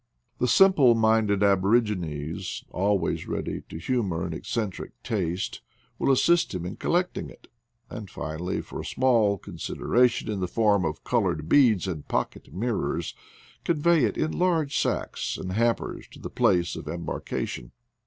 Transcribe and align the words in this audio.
The 0.39 0.47
simple 0.47 0.95
minded 0.95 1.41
aborigi 1.43 1.93
nes, 1.95 2.65
always 2.71 3.27
ready 3.27 3.61
to 3.69 3.77
humor 3.77 4.25
an 4.25 4.33
eccentric 4.33 4.93
taste, 5.03 5.61
will 5.99 6.11
assist 6.11 6.55
him 6.55 6.65
in 6.65 6.77
collecting 6.77 7.29
it; 7.29 7.49
and, 7.87 8.09
finally, 8.09 8.61
for 8.61 8.79
a 8.79 8.83
small 8.83 9.37
consideration 9.37 10.27
in 10.27 10.39
the 10.39 10.47
form 10.47 10.85
of 10.85 11.03
colored 11.03 11.47
beads 11.47 11.87
and 11.87 12.07
pocket 12.07 12.51
mirrors, 12.51 13.13
convey 13.63 14.03
it 14.05 14.17
in 14.17 14.31
large 14.31 14.75
sacks 14.75 15.37
and 15.37 15.51
hampers 15.51 16.07
to 16.07 16.19
the 16.19 16.31
place 16.31 16.75
of 16.75 16.87
embarkation. 16.87 17.71